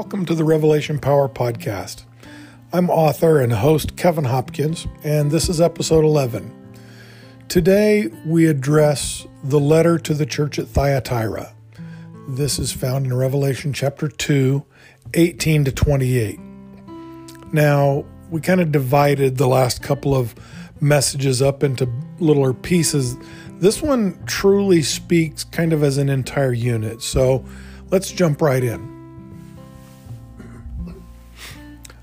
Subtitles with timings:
[0.00, 2.04] Welcome to the Revelation Power Podcast.
[2.72, 6.50] I'm author and host Kevin Hopkins, and this is episode 11.
[7.48, 11.54] Today we address the letter to the church at Thyatira.
[12.26, 14.64] This is found in Revelation chapter 2,
[15.12, 16.40] 18 to 28.
[17.52, 20.34] Now, we kind of divided the last couple of
[20.80, 21.86] messages up into
[22.20, 23.18] littler pieces.
[23.58, 27.02] This one truly speaks kind of as an entire unit.
[27.02, 27.44] So
[27.90, 28.89] let's jump right in.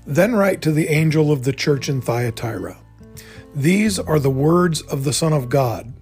[0.08, 2.78] Then write to the angel of the church in Thyatira
[3.54, 5.92] These are the words of the Son of God,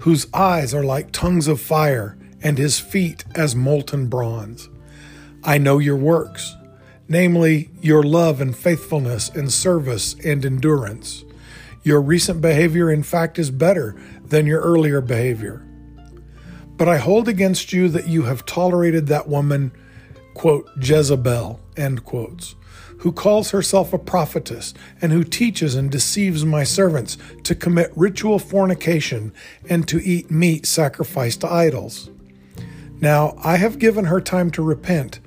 [0.00, 4.68] whose eyes are like tongues of fire, and his feet as molten bronze.
[5.44, 6.56] I know your works,
[7.06, 11.24] namely your love and faithfulness and service and endurance.
[11.84, 15.64] Your recent behavior, in fact, is better than your earlier behavior.
[16.76, 19.70] But I hold against you that you have tolerated that woman,
[20.34, 22.56] quote, Jezebel, end quotes
[23.02, 28.38] who calls herself a prophetess, and who teaches and deceives my servants to commit ritual
[28.38, 29.32] fornication
[29.68, 32.10] and to eat meat sacrificed to idols.
[33.00, 35.18] Now I have given her time to repent,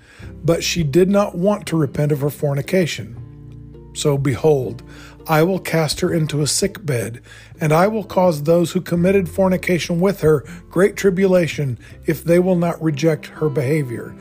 [0.41, 3.91] but she did not want to repent of her fornication.
[3.93, 4.81] So behold,
[5.27, 7.21] I will cast her into a sick bed,
[7.59, 12.55] and I will cause those who committed fornication with her great tribulation if they will
[12.55, 14.15] not reject her behavior.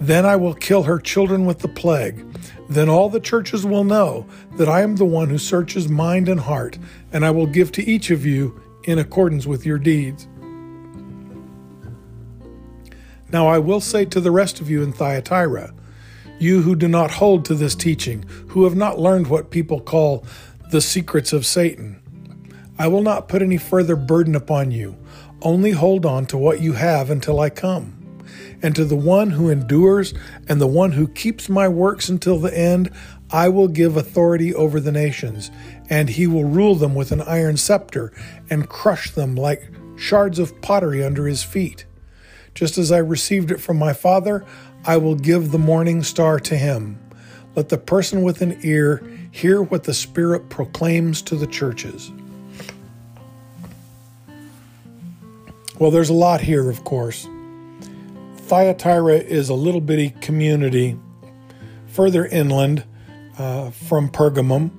[0.00, 2.24] Then I will kill her children with the plague.
[2.68, 6.40] Then all the churches will know that I am the one who searches mind and
[6.40, 6.78] heart,
[7.12, 10.28] and I will give to each of you in accordance with your deeds.
[13.32, 15.74] Now I will say to the rest of you in Thyatira,
[16.38, 20.24] you who do not hold to this teaching, who have not learned what people call
[20.70, 22.00] the secrets of Satan,
[22.78, 24.96] I will not put any further burden upon you.
[25.42, 28.03] Only hold on to what you have until I come.
[28.62, 30.14] And to the one who endures
[30.48, 32.90] and the one who keeps my works until the end,
[33.30, 35.50] I will give authority over the nations,
[35.90, 38.12] and he will rule them with an iron scepter
[38.48, 41.84] and crush them like shards of pottery under his feet.
[42.54, 44.44] Just as I received it from my Father,
[44.84, 46.98] I will give the morning star to him.
[47.56, 52.12] Let the person with an ear hear what the Spirit proclaims to the churches.
[55.78, 57.26] Well, there's a lot here, of course.
[58.44, 60.98] Thyatira is a little bitty community
[61.86, 62.84] further inland
[63.38, 64.70] uh, from Pergamum.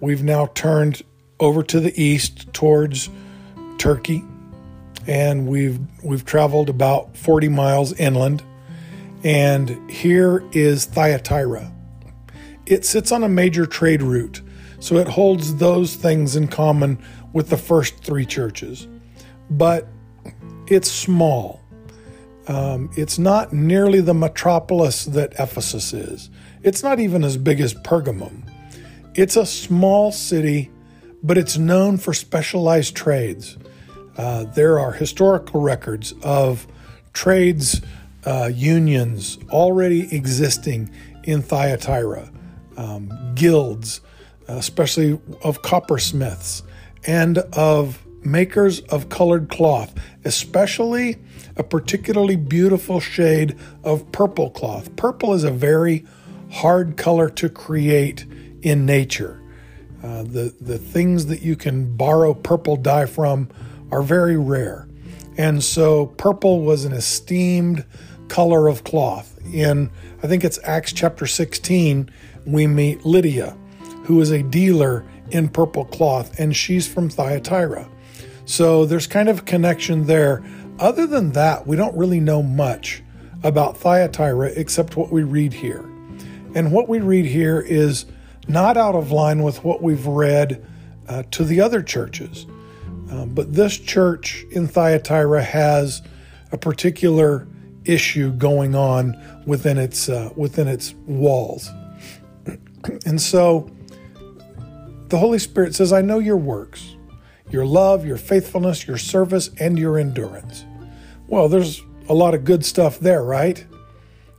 [0.00, 1.02] We've now turned
[1.40, 3.10] over to the east towards
[3.78, 4.22] Turkey,
[5.08, 8.44] and we've we've traveled about 40 miles inland.
[9.24, 11.72] And here is Thyatira.
[12.64, 14.40] It sits on a major trade route,
[14.78, 18.86] so it holds those things in common with the first three churches.
[19.50, 19.88] But
[20.68, 21.59] it's small.
[22.48, 26.30] Um, it's not nearly the metropolis that Ephesus is.
[26.62, 28.42] It's not even as big as Pergamum.
[29.14, 30.70] It's a small city,
[31.22, 33.56] but it's known for specialized trades.
[34.16, 36.66] Uh, there are historical records of
[37.12, 37.80] trades
[38.24, 40.90] uh, unions already existing
[41.24, 42.30] in Thyatira,
[42.76, 44.00] um, guilds,
[44.48, 45.12] especially
[45.42, 46.62] of coppersmiths,
[47.06, 51.16] and of makers of colored cloth, especially
[51.60, 53.54] a particularly beautiful shade
[53.84, 54.96] of purple cloth.
[54.96, 56.06] Purple is a very
[56.50, 58.24] hard color to create
[58.62, 59.42] in nature.
[60.02, 63.46] Uh, the, the things that you can borrow purple dye from
[63.92, 64.88] are very rare.
[65.36, 67.84] And so purple was an esteemed
[68.28, 69.38] color of cloth.
[69.52, 69.90] In,
[70.22, 72.10] I think it's Acts chapter 16,
[72.46, 73.54] we meet Lydia,
[74.04, 77.86] who is a dealer in purple cloth, and she's from Thyatira.
[78.50, 80.42] So there's kind of a connection there.
[80.80, 83.02] Other than that, we don't really know much
[83.42, 85.84] about Thyatira except what we read here.
[86.54, 88.06] And what we read here is
[88.48, 90.66] not out of line with what we've read
[91.06, 92.46] uh, to the other churches.
[93.10, 96.00] Um, but this church in Thyatira has
[96.50, 97.46] a particular
[97.84, 99.16] issue going on
[99.46, 101.70] within its uh, within its walls.
[103.06, 103.70] and so
[105.08, 106.96] the Holy Spirit says, I know your works
[107.50, 110.64] your love, your faithfulness, your service, and your endurance.
[111.30, 113.64] Well, there's a lot of good stuff there, right?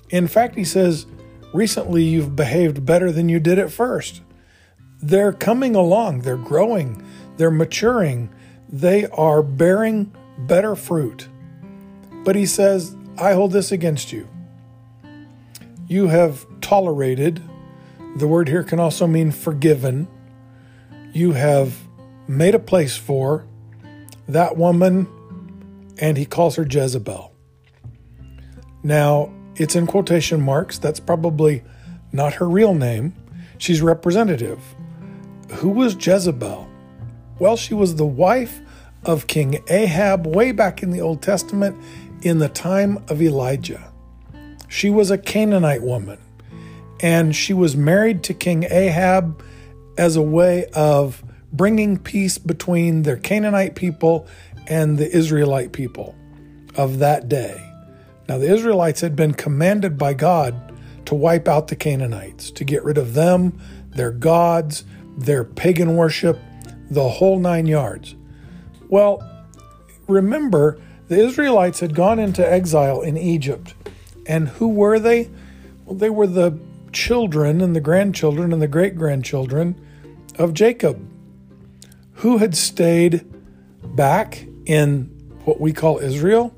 [0.09, 1.05] In fact, he says,
[1.53, 4.21] recently you've behaved better than you did at first.
[5.01, 7.01] They're coming along, they're growing,
[7.37, 8.29] they're maturing,
[8.67, 11.29] they are bearing better fruit.
[12.25, 14.27] But he says, I hold this against you.
[15.87, 17.41] You have tolerated,
[18.17, 20.09] the word here can also mean forgiven.
[21.13, 21.73] You have
[22.27, 23.45] made a place for
[24.27, 25.07] that woman,
[26.01, 27.31] and he calls her Jezebel.
[28.83, 30.77] Now, It's in quotation marks.
[30.77, 31.61] That's probably
[32.11, 33.13] not her real name.
[33.57, 34.59] She's representative.
[35.55, 36.67] Who was Jezebel?
[37.37, 38.61] Well, she was the wife
[39.03, 41.75] of King Ahab way back in the Old Testament
[42.21, 43.91] in the time of Elijah.
[44.67, 46.17] She was a Canaanite woman,
[47.01, 49.43] and she was married to King Ahab
[49.97, 54.27] as a way of bringing peace between their Canaanite people
[54.67, 56.15] and the Israelite people
[56.75, 57.67] of that day.
[58.29, 60.71] Now, the Israelites had been commanded by God
[61.05, 63.59] to wipe out the Canaanites, to get rid of them,
[63.89, 64.83] their gods,
[65.17, 66.39] their pagan worship,
[66.89, 68.15] the whole nine yards.
[68.87, 69.27] Well,
[70.07, 73.73] remember, the Israelites had gone into exile in Egypt.
[74.25, 75.29] And who were they?
[75.85, 76.57] Well, they were the
[76.93, 79.75] children and the grandchildren and the great grandchildren
[80.37, 81.05] of Jacob,
[82.15, 83.25] who had stayed
[83.95, 85.03] back in
[85.43, 86.55] what we call Israel.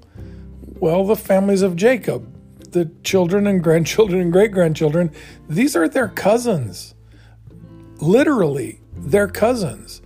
[0.79, 2.29] Well, the families of Jacob,
[2.71, 5.11] the children and grandchildren and great grandchildren,
[5.49, 6.93] these are their cousins.
[7.97, 10.03] Literally, their cousins.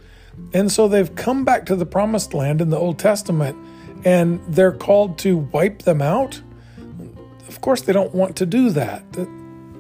[0.53, 3.57] And so they've come back to the promised land in the Old Testament
[4.05, 6.41] and they're called to wipe them out.
[7.49, 9.03] Of course, they don't want to do that.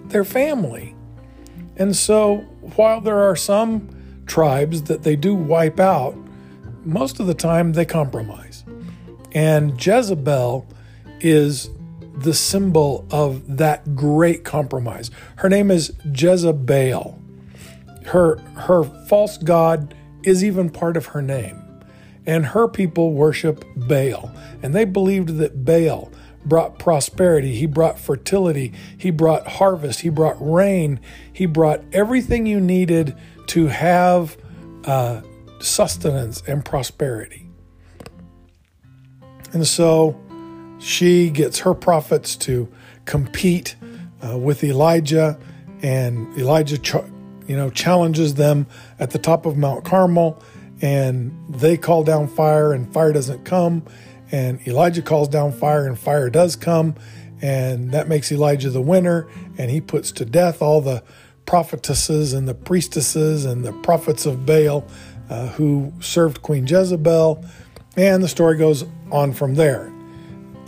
[0.09, 0.95] They're family.
[1.77, 2.37] And so
[2.75, 3.87] while there are some
[4.25, 6.17] tribes that they do wipe out,
[6.87, 8.63] most of the time they compromise.
[9.33, 10.65] And Jezebel
[11.19, 11.69] is
[12.17, 15.11] the symbol of that great compromise.
[15.37, 17.21] Her name is Jezebel.
[18.05, 19.93] Her her false god
[20.23, 21.61] is even part of her name.
[22.25, 24.31] And her people worship Baal.
[24.61, 26.11] And they believed that Baal
[26.45, 30.99] brought prosperity, he brought fertility, he brought harvest, he brought rain,
[31.31, 33.15] he brought everything you needed
[33.47, 34.37] to have
[34.85, 35.21] uh,
[35.59, 37.49] sustenance and prosperity.
[39.53, 40.19] And so
[40.79, 42.67] she gets her prophets to
[43.05, 43.75] compete
[44.25, 45.39] uh, with Elijah,
[45.81, 46.95] and Elijah, ch-
[47.47, 48.67] you know, challenges them
[48.99, 50.41] at the top of Mount Carmel,
[50.81, 53.83] and they call down fire, and fire doesn't come,
[54.31, 56.95] and Elijah calls down fire, and fire does come,
[57.41, 59.27] and that makes Elijah the winner,
[59.57, 61.03] and he puts to death all the
[61.45, 64.85] prophetesses and the priestesses and the prophets of Baal
[65.29, 67.43] uh, who served Queen Jezebel,
[67.95, 69.91] and the story goes on from there.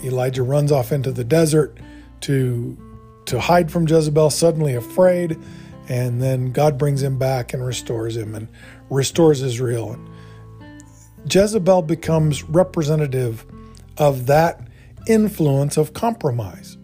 [0.04, 1.78] Elijah runs off into the desert
[2.22, 2.78] to
[3.26, 5.38] to hide from Jezebel, suddenly afraid,
[5.88, 8.48] and then God brings him back and restores him and
[8.90, 10.00] restores Israel.
[11.30, 13.46] Jezebel becomes representative
[13.98, 14.68] of that
[15.08, 16.78] influence of compromise.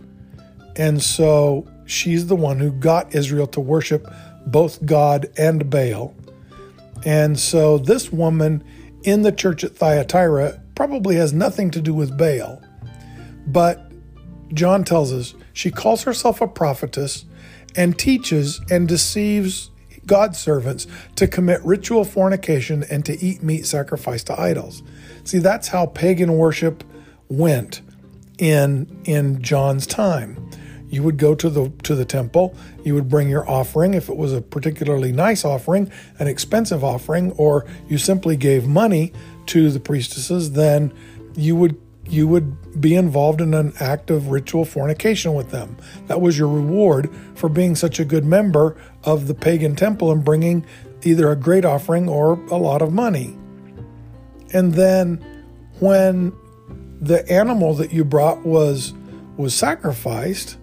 [0.76, 4.08] And so she's the one who got Israel to worship
[4.46, 6.14] both God and Baal.
[7.06, 8.64] And so this woman
[9.04, 12.62] in the church at Thyatira probably has nothing to do with Baal.
[13.48, 13.92] But
[14.54, 17.26] John tells us she calls herself a prophetess
[17.76, 19.70] and teaches and deceives
[20.06, 24.84] God's servants to commit ritual fornication and to eat meat sacrificed to idols.
[25.24, 26.84] See, that's how pagan worship
[27.28, 27.82] went
[28.38, 30.45] in in John's time.
[30.90, 34.16] You would go to the to the temple, you would bring your offering if it
[34.16, 39.12] was a particularly nice offering, an expensive offering, or you simply gave money
[39.48, 40.94] to the priestesses, then
[41.36, 45.76] you would you would be involved in an act of ritual fornication with them.
[46.08, 50.24] That was your reward for being such a good member of the pagan temple and
[50.24, 50.66] bringing
[51.04, 53.36] either a great offering or a lot of money.
[54.54, 55.16] And then
[55.80, 56.34] when
[57.02, 58.94] the animal that you brought was
[59.38, 60.58] was sacrificed,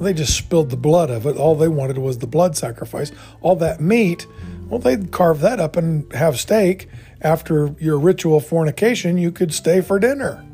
[0.00, 1.36] they just spilled the blood of it.
[1.36, 3.10] All they wanted was the blood sacrifice.
[3.40, 4.26] All that meat,
[4.68, 6.88] well, they'd carve that up and have steak.
[7.20, 10.44] After your ritual fornication, you could stay for dinner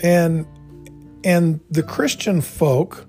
[0.00, 0.46] and
[1.24, 3.06] and the Christian folk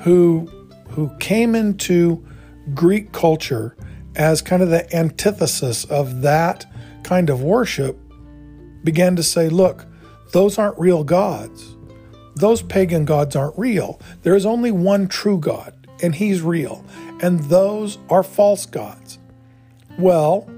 [0.00, 0.50] who
[0.90, 2.24] who came into
[2.74, 3.76] Greek culture
[4.16, 6.66] as kind of the antithesis of that
[7.02, 7.98] kind of worship
[8.84, 9.86] began to say, look,
[10.32, 11.76] those aren't real gods.
[12.36, 14.00] Those pagan gods aren't real.
[14.22, 15.72] There is only one true God,
[16.02, 16.84] and he's real.
[17.20, 19.18] And those are false gods.
[19.98, 20.48] Well,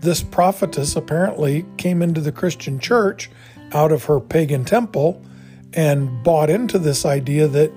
[0.00, 3.30] this prophetess apparently came into the Christian church
[3.72, 5.20] out of her pagan temple
[5.74, 7.72] and bought into this idea that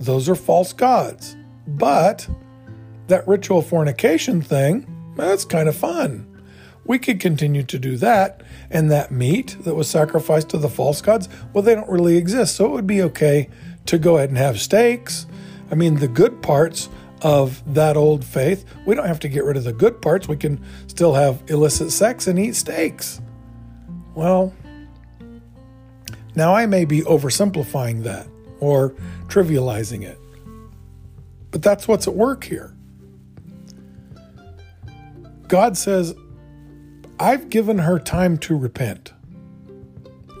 [0.00, 1.36] those are false gods.
[1.66, 2.28] But
[3.06, 4.86] that ritual fornication thing,
[5.16, 6.26] that's kind of fun.
[6.84, 8.42] We could continue to do that.
[8.74, 12.56] And that meat that was sacrificed to the false gods, well, they don't really exist.
[12.56, 13.48] So it would be okay
[13.86, 15.26] to go ahead and have steaks.
[15.70, 16.90] I mean, the good parts
[17.22, 20.28] of that old faith, we don't have to get rid of the good parts.
[20.28, 23.22] We can still have illicit sex and eat steaks.
[24.14, 24.52] Well,
[26.34, 28.26] now, I may be oversimplifying that.
[28.60, 28.90] or
[29.26, 30.18] trivializing it.
[31.50, 32.74] But that's what's at work here.
[35.48, 36.14] God says,
[37.18, 39.12] I've given her time to repent,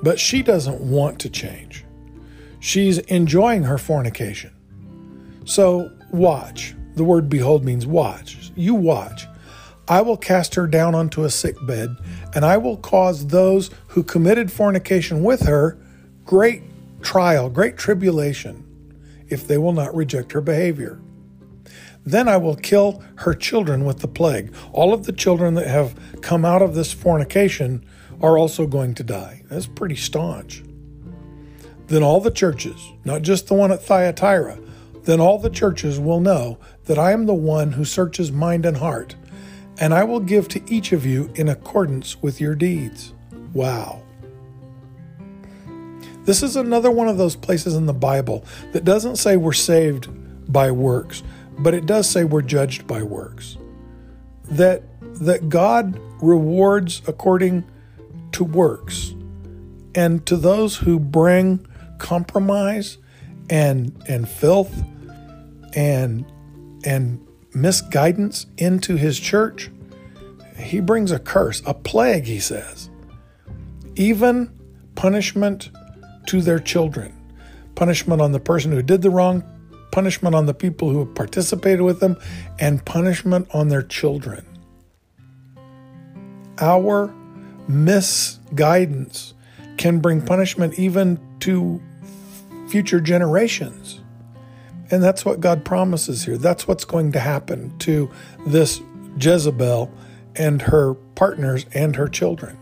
[0.02, 1.84] but she doesn't want to change.
[2.58, 4.52] She's enjoying her fornication.
[5.44, 6.74] So watch.
[6.96, 8.50] The word behold means watch.
[8.56, 9.26] You watch.
[9.86, 11.94] I will cast her down onto a sick bed,
[12.34, 15.78] and I will cause those who committed fornication with her
[16.24, 16.62] great
[17.02, 18.64] trial, great tribulation,
[19.28, 21.00] if they will not reject her behavior.
[22.06, 24.54] Then I will kill her children with the plague.
[24.72, 27.84] All of the children that have come out of this fornication
[28.20, 29.42] are also going to die.
[29.48, 30.62] That's pretty staunch.
[31.86, 34.58] Then all the churches, not just the one at Thyatira,
[35.04, 38.78] then all the churches will know that I am the one who searches mind and
[38.78, 39.16] heart,
[39.78, 43.12] and I will give to each of you in accordance with your deeds.
[43.52, 44.02] Wow.
[46.24, 50.08] This is another one of those places in the Bible that doesn't say we're saved
[50.50, 51.22] by works,
[51.58, 53.56] but it does say we're judged by works.
[54.44, 54.82] That
[55.20, 57.64] that God rewards according
[58.32, 59.14] to works.
[59.94, 61.66] And to those who bring
[61.98, 62.98] compromise
[63.48, 64.82] and and filth
[65.74, 66.24] and
[66.84, 69.70] and misguidance into his church,
[70.56, 72.90] he brings a curse, a plague, he says.
[73.94, 74.50] Even
[74.94, 75.70] punishment
[76.26, 77.12] to their children.
[77.74, 79.42] Punishment on the person who did the wrong,
[79.94, 82.16] punishment on the people who have participated with them,
[82.58, 84.44] and punishment on their children.
[86.58, 87.14] Our
[87.68, 89.34] misguidance
[89.76, 91.80] can bring punishment even to
[92.68, 94.00] future generations.
[94.90, 96.38] And that's what God promises here.
[96.38, 98.10] That's what's going to happen to
[98.46, 98.80] this
[99.20, 99.92] Jezebel
[100.34, 102.58] and her partners and her children.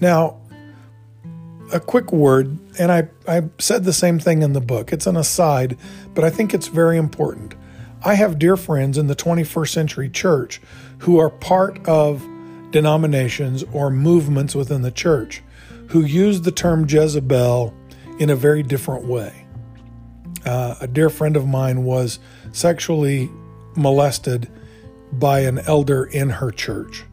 [0.00, 0.38] Now,
[1.72, 4.92] a quick word, and I, I said the same thing in the book.
[4.92, 5.78] It's an aside,
[6.14, 7.54] but I think it's very important.
[8.04, 10.60] I have dear friends in the 21st century church
[10.98, 12.26] who are part of
[12.70, 15.42] denominations or movements within the church
[15.88, 17.74] who use the term Jezebel
[18.18, 19.46] in a very different way.
[20.44, 22.18] Uh, a dear friend of mine was
[22.52, 23.30] sexually
[23.76, 24.50] molested
[25.12, 27.04] by an elder in her church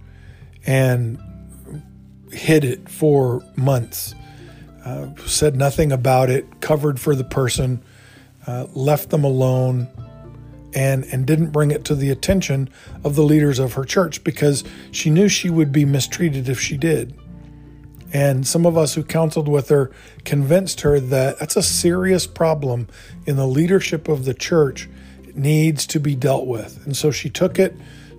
[0.66, 1.20] and
[2.32, 4.16] hid it for months
[4.90, 7.84] uh, said nothing about it, covered for the person,
[8.48, 9.88] uh, left them alone,
[10.74, 12.70] and and didn't bring it to the attention
[13.04, 16.78] of the leaders of her church because she knew she would be mistreated if she
[16.78, 17.14] did.
[18.12, 19.92] And some of us who counseled with her
[20.26, 22.88] convinced her that that's a serious problem
[23.28, 24.90] in the leadership of the church.
[25.24, 26.84] It needs to be dealt with.
[26.86, 27.76] And so she took it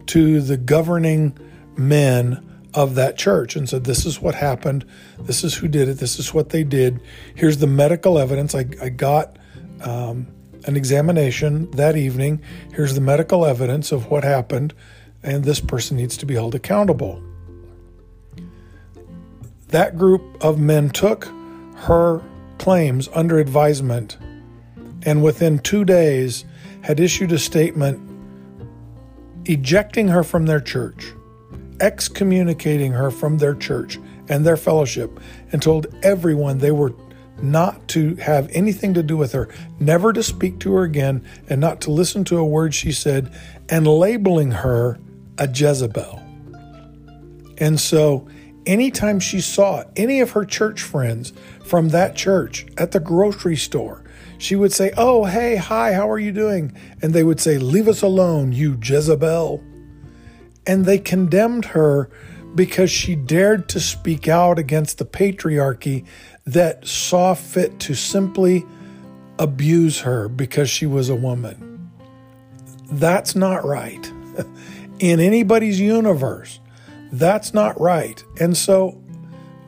[0.06, 1.36] to the governing
[1.76, 4.84] men of that church and said, This is what happened.
[5.18, 5.94] This is who did it.
[5.94, 7.00] This is what they did.
[7.34, 8.54] Here's the medical evidence.
[8.54, 9.38] I, I got
[9.82, 10.26] um,
[10.66, 12.42] an examination that evening.
[12.72, 14.74] Here's the medical evidence of what happened,
[15.22, 17.22] and this person needs to be held accountable.
[19.68, 21.26] That group of men took
[21.76, 22.22] her
[22.58, 24.18] claims under advisement
[25.02, 26.44] and within two days
[26.82, 28.00] had issued a statement
[29.46, 31.12] ejecting her from their church
[31.80, 35.18] excommunicating her from their church and their fellowship
[35.52, 36.94] and told everyone they were
[37.42, 41.60] not to have anything to do with her, never to speak to her again, and
[41.60, 43.34] not to listen to a word she said,
[43.68, 44.98] and labeling her
[45.38, 46.20] a Jezebel.
[47.58, 48.28] And so,
[48.66, 51.32] anytime she saw any of her church friends
[51.64, 54.04] from that church at the grocery store,
[54.38, 56.76] she would say, Oh, hey, hi, how are you doing?
[57.02, 59.62] And they would say, Leave us alone, you Jezebel
[60.70, 62.08] and they condemned her
[62.54, 66.06] because she dared to speak out against the patriarchy
[66.46, 68.64] that saw fit to simply
[69.40, 71.90] abuse her because she was a woman.
[72.88, 74.12] That's not right.
[75.00, 76.60] In anybody's universe,
[77.10, 78.22] that's not right.
[78.38, 79.02] And so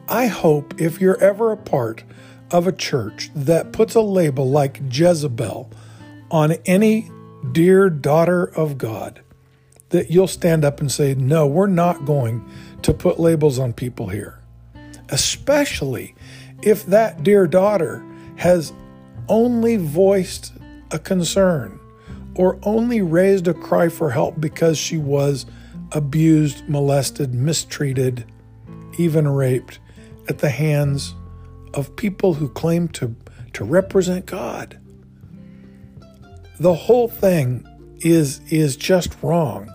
[0.09, 2.05] I hope if you're ever a part
[2.53, 5.69] of a church that puts a label like Jezebel
[6.31, 7.11] on any
[7.51, 9.21] dear daughter of God,
[9.93, 12.45] that you'll stand up and say, No, we're not going
[12.83, 14.41] to put labels on people here.
[15.09, 16.15] Especially
[16.63, 18.05] if that dear daughter
[18.37, 18.73] has
[19.29, 20.53] only voiced
[20.91, 21.79] a concern
[22.35, 25.47] or only raised a cry for help because she was
[25.93, 28.25] abused, molested, mistreated,
[28.99, 29.79] even raped
[30.29, 31.15] at the hands
[31.75, 33.15] of people who claim to,
[33.53, 34.79] to represent God.
[36.59, 37.67] The whole thing
[38.01, 39.71] is, is just wrong.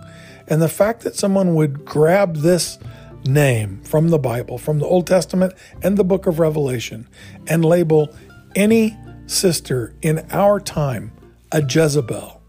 [0.47, 2.77] And the fact that someone would grab this
[3.25, 7.07] name from the Bible, from the Old Testament and the book of Revelation,
[7.47, 8.15] and label
[8.55, 11.11] any sister in our time,
[11.51, 12.41] a Jezebel,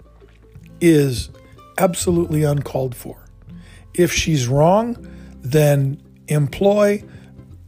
[0.81, 1.31] is
[1.77, 3.25] absolutely uncalled for.
[3.95, 4.97] If she's wrong,
[5.41, 7.03] then employ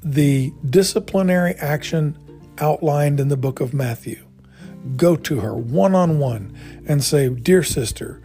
[0.03, 2.17] the disciplinary action
[2.59, 4.25] outlined in the book of Matthew.
[4.97, 6.57] Go to her one on one
[6.87, 8.23] and say, Dear sister,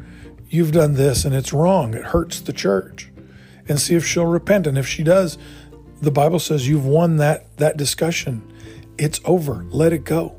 [0.56, 1.94] you've done this and it's wrong.
[1.94, 3.12] It hurts the church.
[3.68, 4.68] And see if she'll repent.
[4.68, 5.38] And if she does,
[6.02, 8.52] the Bible says you've won that, that discussion.
[8.98, 9.66] It's over.
[9.70, 10.36] Let it go.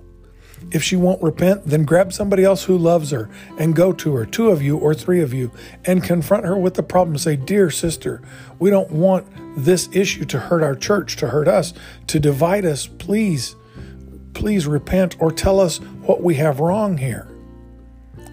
[0.72, 4.26] If she won't repent, then grab somebody else who loves her and go to her,
[4.26, 5.52] two of you or three of you,
[5.84, 7.18] and confront her with the problem.
[7.18, 8.22] Say, Dear sister,
[8.58, 11.72] we don't want this issue to hurt our church, to hurt us,
[12.08, 12.86] to divide us.
[12.86, 13.54] Please,
[14.34, 17.28] please repent or tell us what we have wrong here.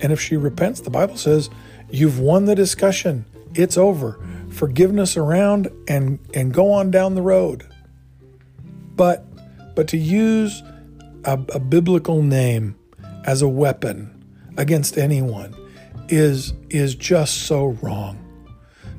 [0.01, 1.49] And if she repents, the Bible says,
[1.93, 3.23] You've won the discussion.
[3.53, 4.19] It's over.
[4.49, 7.67] Forgiveness around and, and go on down the road.
[8.95, 9.25] But
[9.75, 10.63] but to use
[11.23, 12.75] a, a biblical name
[13.25, 14.25] as a weapon
[14.57, 15.55] against anyone
[16.09, 18.19] is is just so wrong.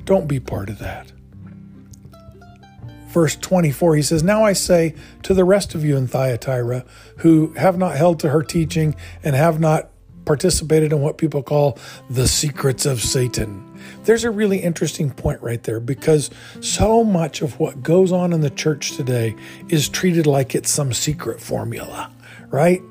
[0.05, 1.11] Don't be part of that.
[3.09, 6.85] Verse 24, he says, Now I say to the rest of you in Thyatira
[7.17, 9.89] who have not held to her teaching and have not
[10.25, 11.77] participated in what people call
[12.09, 13.63] the secrets of Satan.
[14.03, 16.29] There's a really interesting point right there because
[16.61, 19.35] so much of what goes on in the church today
[19.69, 22.11] is treated like it's some secret formula
[22.55, 22.81] right?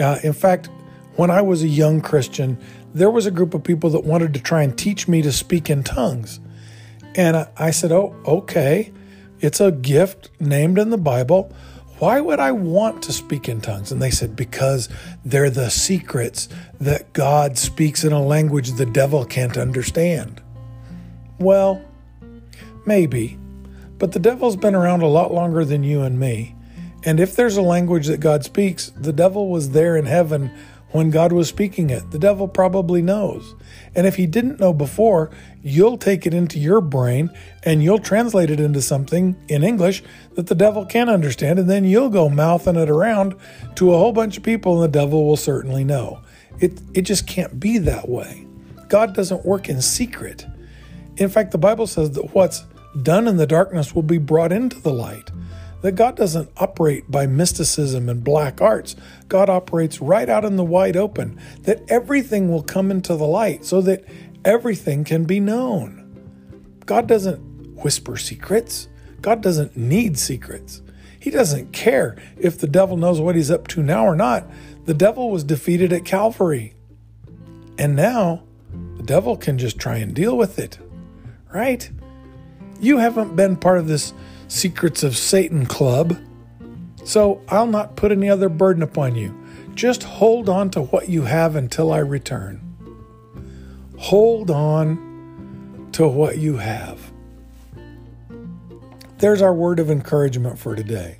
[0.00, 0.70] Uh, in fact,
[1.16, 2.58] when I was a young Christian,
[2.94, 5.68] there was a group of people that wanted to try and teach me to speak
[5.70, 6.40] in tongues.
[7.14, 8.92] And I said, Oh, okay.
[9.40, 11.52] It's a gift named in the Bible.
[11.98, 13.90] Why would I want to speak in tongues?
[13.90, 14.88] And they said, Because
[15.24, 16.48] they're the secrets
[16.78, 20.42] that God speaks in a language the devil can't understand.
[21.38, 21.82] Well,
[22.84, 23.38] maybe.
[23.98, 26.54] But the devil's been around a lot longer than you and me.
[27.04, 30.50] And if there's a language that God speaks, the devil was there in heaven
[30.90, 32.10] when God was speaking it.
[32.10, 33.54] The devil probably knows.
[33.94, 35.30] And if he didn't know before,
[35.66, 37.28] you'll take it into your brain
[37.64, 40.02] and you'll translate it into something in English
[40.34, 41.58] that the devil can't understand.
[41.58, 43.34] And then you'll go mouthing it around
[43.74, 46.20] to a whole bunch of people, and the devil will certainly know.
[46.60, 48.46] It, it just can't be that way.
[48.88, 50.46] God doesn't work in secret.
[51.16, 52.64] In fact, the Bible says that what's
[53.02, 55.30] done in the darkness will be brought into the light
[55.82, 58.96] that God doesn't operate by mysticism and black arts.
[59.28, 63.64] God operates right out in the wide open, that everything will come into the light
[63.64, 64.04] so that
[64.46, 66.02] everything can be known.
[66.86, 68.88] God doesn't whisper secrets,
[69.20, 70.82] God doesn't need secrets.
[71.18, 74.48] He doesn't care if the devil knows what he's up to now or not.
[74.84, 76.74] The devil was defeated at Calvary.
[77.76, 78.44] And now
[78.96, 80.78] the devil can just try and deal with it,
[81.52, 81.90] right?
[82.78, 84.12] You haven't been part of this
[84.46, 86.16] Secrets of Satan Club.
[87.02, 89.36] So I'll not put any other burden upon you.
[89.74, 92.65] Just hold on to what you have until I return.
[93.98, 97.10] Hold on to what you have.
[99.18, 101.18] There's our word of encouragement for today.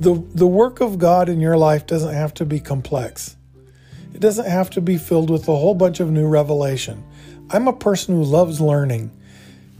[0.00, 3.36] The, the work of God in your life doesn't have to be complex.
[4.14, 7.04] It doesn't have to be filled with a whole bunch of new revelation.
[7.50, 9.10] I'm a person who loves learning.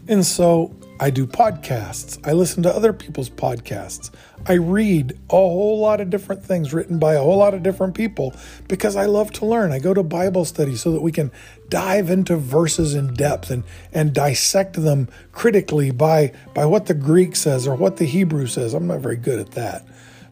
[0.07, 2.19] And so I do podcasts.
[2.27, 4.11] I listen to other people's podcasts.
[4.47, 7.95] I read a whole lot of different things written by a whole lot of different
[7.95, 8.35] people
[8.67, 9.71] because I love to learn.
[9.71, 11.31] I go to Bible study so that we can
[11.69, 17.37] dive into verses in depth and, and dissect them critically by, by what the Greek
[17.37, 18.75] says or what the Hebrew says.
[18.75, 19.87] I'm not very good at that.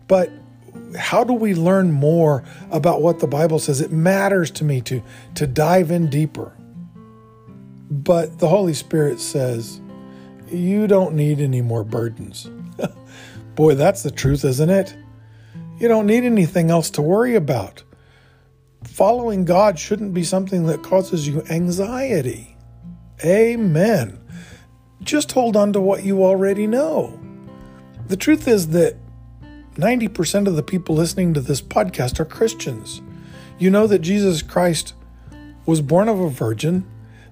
[0.08, 0.30] But
[0.98, 3.80] how do we learn more about what the Bible says?
[3.80, 5.02] It matters to me to,
[5.36, 6.56] to dive in deeper.
[7.88, 9.80] But the Holy Spirit says,
[10.48, 12.48] you don't need any more burdens.
[13.54, 14.96] Boy, that's the truth, isn't it?
[15.78, 17.82] You don't need anything else to worry about.
[18.84, 22.56] Following God shouldn't be something that causes you anxiety.
[23.24, 24.20] Amen.
[25.02, 27.18] Just hold on to what you already know.
[28.08, 28.96] The truth is that
[29.74, 33.02] 90% of the people listening to this podcast are Christians.
[33.58, 34.94] You know that Jesus Christ
[35.66, 36.86] was born of a virgin,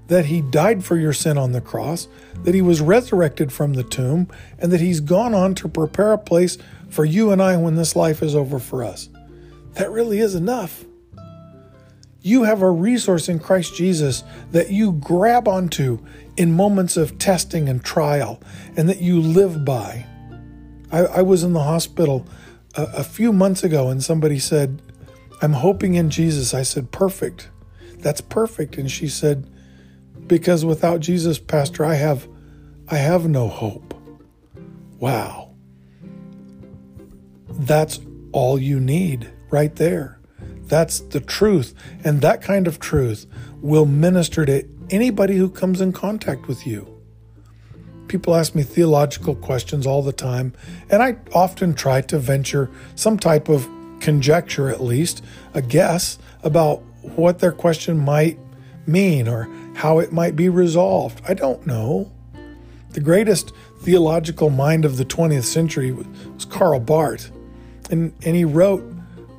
[0.08, 2.08] that he died for your sin on the cross,
[2.42, 6.18] that he was resurrected from the tomb, and that he's gone on to prepare a
[6.18, 6.58] place
[6.90, 9.08] for you and I when this life is over for us.
[9.74, 10.84] That really is enough.
[12.20, 15.98] You have a resource in Christ Jesus that you grab onto
[16.36, 18.40] in moments of testing and trial
[18.76, 20.06] and that you live by.
[20.90, 22.26] I, I was in the hospital
[22.76, 24.80] a, a few months ago and somebody said,
[25.42, 26.54] I'm hoping in Jesus.
[26.54, 27.50] I said, Perfect.
[27.98, 28.78] That's perfect.
[28.78, 29.50] And she said,
[30.26, 32.28] because without Jesus, pastor, I have
[32.88, 33.94] I have no hope.
[34.98, 35.54] Wow.
[37.48, 38.00] That's
[38.32, 40.18] all you need right there.
[40.66, 41.74] That's the truth.
[42.04, 43.26] And that kind of truth
[43.60, 46.90] will minister to anybody who comes in contact with you.
[48.08, 50.52] People ask me theological questions all the time,
[50.90, 53.68] and I often try to venture some type of
[54.00, 56.82] conjecture, at least, a guess about
[57.16, 58.38] what their question might
[58.86, 61.20] mean or how it might be resolved.
[61.28, 62.10] I don't know.
[62.90, 67.30] The greatest theological mind of the 20th century was Karl Barth,
[67.90, 68.84] and, and he wrote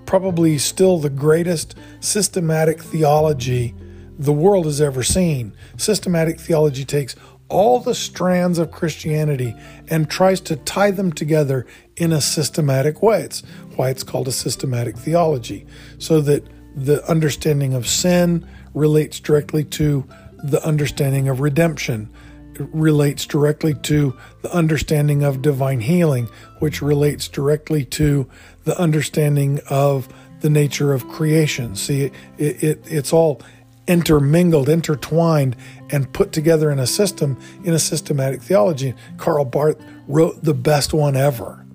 [0.05, 3.73] probably still the greatest systematic theology
[4.17, 5.53] the world has ever seen.
[5.77, 7.15] Systematic theology takes
[7.49, 9.55] all the strands of Christianity
[9.87, 13.21] and tries to tie them together in a systematic way.
[13.21, 13.41] It's
[13.75, 15.65] why it's called a systematic theology,
[15.97, 16.43] so that
[16.75, 20.05] the understanding of sin relates directly to
[20.49, 22.09] the understanding of redemption,
[22.55, 26.29] it relates directly to the understanding of divine healing,
[26.59, 28.29] which relates directly to
[28.63, 30.07] the understanding of
[30.39, 31.75] the nature of creation.
[31.75, 33.41] See, it, it, it's all
[33.87, 35.55] intermingled, intertwined,
[35.89, 38.95] and put together in a system, in a systematic theology.
[39.17, 41.65] Karl Barth wrote the best one ever.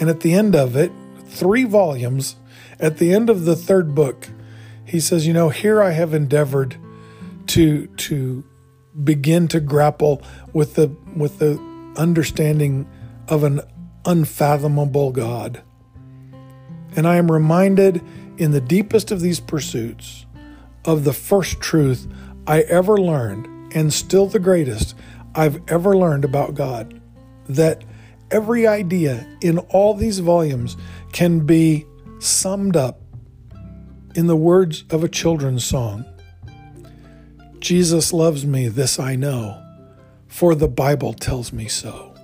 [0.00, 0.90] And at the end of it,
[1.26, 2.36] three volumes,
[2.78, 4.28] at the end of the third book,
[4.84, 6.76] he says, You know, here I have endeavored
[7.50, 8.44] to, to
[9.02, 11.60] begin to grapple with the, with the
[11.96, 12.88] understanding
[13.28, 13.60] of an
[14.04, 15.60] unfathomable God.
[16.96, 18.02] And I am reminded
[18.38, 20.26] in the deepest of these pursuits
[20.84, 22.06] of the first truth
[22.46, 24.94] I ever learned, and still the greatest
[25.34, 27.00] I've ever learned about God.
[27.48, 27.84] That
[28.30, 30.76] every idea in all these volumes
[31.12, 31.84] can be
[32.20, 33.00] summed up
[34.14, 36.04] in the words of a children's song
[37.60, 39.62] Jesus loves me, this I know,
[40.26, 42.14] for the Bible tells me so.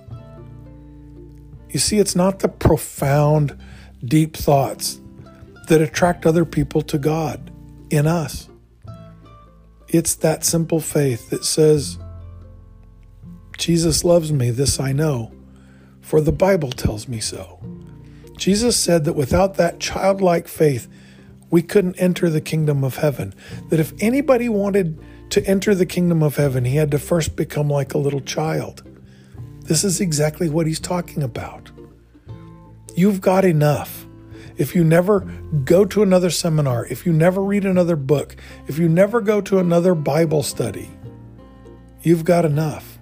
[1.69, 3.57] You see, it's not the profound,
[4.03, 4.99] deep thoughts
[5.67, 7.51] that attract other people to God
[7.89, 8.49] in us.
[9.89, 11.97] It's that simple faith that says,
[13.57, 15.31] Jesus loves me, this I know,
[16.01, 17.59] for the Bible tells me so.
[18.37, 20.87] Jesus said that without that childlike faith,
[21.49, 23.33] we couldn't enter the kingdom of heaven.
[23.69, 27.69] That if anybody wanted to enter the kingdom of heaven, he had to first become
[27.69, 28.83] like a little child.
[29.61, 31.71] This is exactly what he's talking about.
[32.95, 34.07] You've got enough
[34.57, 35.19] if you never
[35.63, 38.35] go to another seminar, if you never read another book,
[38.67, 40.89] if you never go to another Bible study,
[42.01, 42.97] you've got enough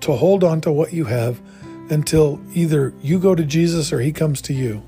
[0.00, 1.40] to hold on to what you have
[1.90, 4.82] until either you go to Jesus or he comes to you.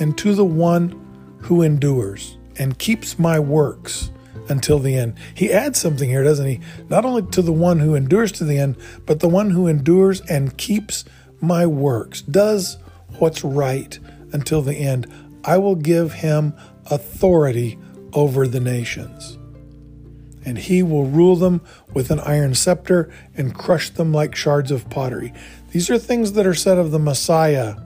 [0.00, 0.98] And to the one
[1.42, 4.10] who endures and keeps my works
[4.48, 5.14] until the end.
[5.34, 6.60] He adds something here, doesn't he?
[6.88, 10.20] Not only to the one who endures to the end, but the one who endures
[10.22, 11.04] and keeps
[11.40, 12.78] my works, does
[13.18, 13.98] what's right
[14.32, 15.12] until the end.
[15.44, 16.54] I will give him
[16.90, 17.78] authority
[18.12, 19.38] over the nations.
[20.44, 21.60] And he will rule them
[21.94, 25.32] with an iron scepter and crush them like shards of pottery.
[25.70, 27.76] These are things that are said of the Messiah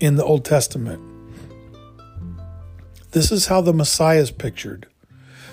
[0.00, 1.11] in the Old Testament.
[3.12, 4.86] This is how the Messiah is pictured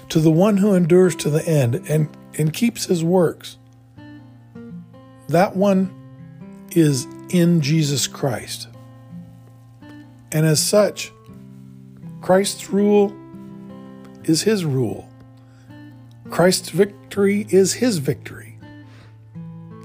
[0.07, 3.57] to the one who endures to the end and, and keeps his works.
[5.27, 5.93] That one
[6.71, 8.69] is in Jesus Christ.
[10.31, 11.11] And as such,
[12.21, 13.13] Christ's rule
[14.23, 15.09] is his rule.
[16.29, 18.57] Christ's victory is his victory.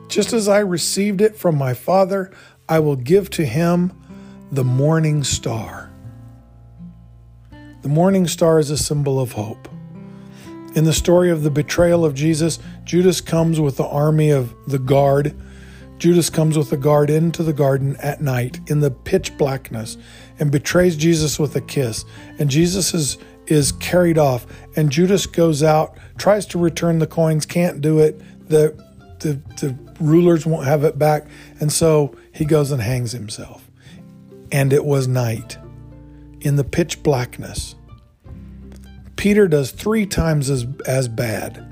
[0.09, 2.31] Just as I received it from my Father,
[2.69, 3.93] I will give to him
[4.53, 5.84] the morning star.
[7.85, 9.69] The morning star is a symbol of hope.
[10.75, 14.79] In the story of the betrayal of Jesus, Judas comes with the army of the
[14.79, 15.39] guard
[15.99, 19.99] Judas comes with the guard into the garden at night in the pitch blackness
[20.39, 22.07] and betrays Jesus with a kiss.
[22.39, 24.47] And Jesus is, is carried off.
[24.77, 28.19] And Judas goes out, tries to return the coins, can't do it.
[28.49, 28.75] The,
[29.21, 31.27] the, the rulers won't have it back.
[31.61, 33.71] And so he goes and hangs himself.
[34.51, 35.59] And it was night
[36.45, 37.75] in the pitch blackness.
[39.17, 41.71] Peter does three times as, as bad.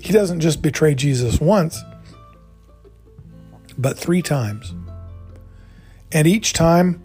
[0.00, 1.82] He doesn't just betray Jesus once
[3.78, 4.74] but three times.
[6.12, 7.02] And each time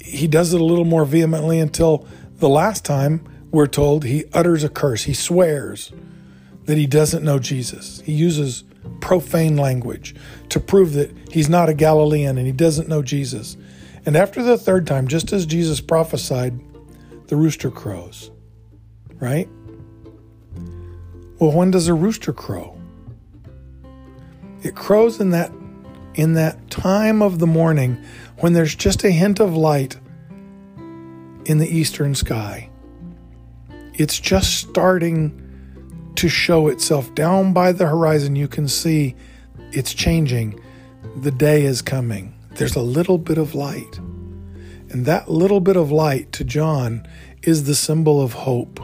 [0.00, 4.64] he does it a little more vehemently until the last time we're told he utters
[4.64, 5.04] a curse.
[5.04, 5.92] He swears
[6.64, 8.00] that he doesn't know Jesus.
[8.02, 8.64] He uses
[9.00, 10.14] profane language
[10.48, 13.56] to prove that he's not a Galilean and he doesn't know Jesus.
[14.04, 16.58] And after the third time, just as Jesus prophesied,
[17.28, 18.30] the rooster crows.
[19.20, 19.48] Right?
[21.38, 22.76] Well, when does a rooster crow?
[24.62, 25.52] It crows in that
[26.14, 28.02] in that time of the morning
[28.38, 29.96] when there's just a hint of light
[31.46, 32.68] in the eastern sky.
[33.94, 35.38] It's just starting
[36.16, 38.36] to show itself down by the horizon.
[38.36, 39.16] You can see
[39.72, 40.60] it's changing.
[41.16, 42.34] The day is coming.
[42.62, 43.98] There's a little bit of light.
[44.90, 47.04] And that little bit of light to John
[47.42, 48.78] is the symbol of hope.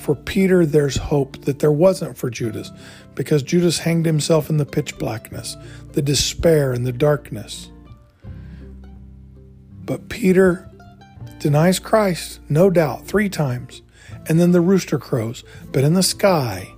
[0.00, 2.70] For Peter, there's hope that there wasn't for Judas
[3.14, 5.56] because Judas hanged himself in the pitch blackness,
[5.92, 7.70] the despair, and the darkness.
[9.86, 10.68] But Peter
[11.38, 13.80] denies Christ, no doubt, three times,
[14.28, 15.44] and then the rooster crows.
[15.72, 16.74] But in the sky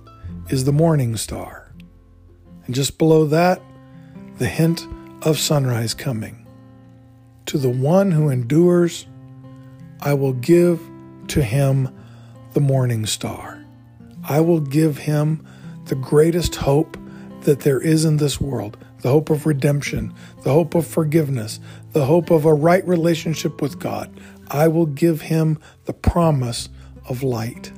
[0.47, 1.73] is the morning star.
[2.65, 3.61] And just below that,
[4.37, 4.87] the hint
[5.21, 6.45] of sunrise coming.
[7.47, 9.05] To the one who endures,
[10.01, 10.81] I will give
[11.27, 11.89] to him
[12.53, 13.63] the morning star.
[14.27, 15.45] I will give him
[15.85, 16.97] the greatest hope
[17.41, 21.59] that there is in this world the hope of redemption, the hope of forgiveness,
[21.93, 24.11] the hope of a right relationship with God.
[24.49, 26.69] I will give him the promise
[27.09, 27.71] of light.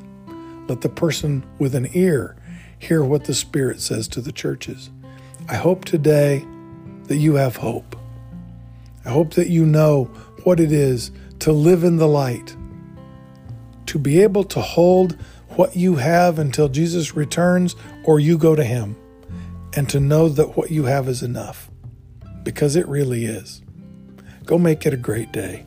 [0.67, 2.35] Let the person with an ear
[2.77, 4.89] hear what the Spirit says to the churches.
[5.47, 6.45] I hope today
[7.05, 7.95] that you have hope.
[9.05, 10.05] I hope that you know
[10.43, 12.55] what it is to live in the light,
[13.87, 15.17] to be able to hold
[15.49, 18.95] what you have until Jesus returns or you go to Him,
[19.75, 21.69] and to know that what you have is enough,
[22.43, 23.61] because it really is.
[24.45, 25.65] Go make it a great day.